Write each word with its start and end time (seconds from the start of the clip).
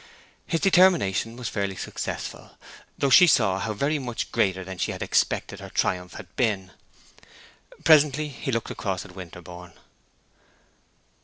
His 0.47 0.59
determination 0.59 1.35
was 1.37 1.47
fairly 1.47 1.75
successful, 1.75 2.57
though 2.97 3.11
she 3.11 3.27
saw 3.27 3.59
how 3.59 3.73
very 3.73 3.99
much 3.99 4.31
greater 4.31 4.63
than 4.63 4.79
she 4.79 4.91
had 4.91 5.03
expected 5.03 5.59
her 5.59 5.69
triumph 5.69 6.13
had 6.13 6.35
been. 6.35 6.71
Presently 7.83 8.27
he 8.29 8.51
looked 8.51 8.71
across 8.71 9.05
at 9.05 9.15
Winterborne. 9.15 9.73